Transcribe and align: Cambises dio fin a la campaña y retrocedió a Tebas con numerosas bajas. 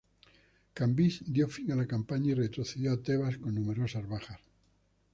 Cambises 0.79 1.29
dio 1.35 1.47
fin 1.57 1.71
a 1.71 1.75
la 1.75 1.85
campaña 1.85 2.31
y 2.31 2.33
retrocedió 2.33 2.91
a 2.93 3.03
Tebas 3.03 3.37
con 3.37 3.53
numerosas 3.53 4.09
bajas. 4.09 4.39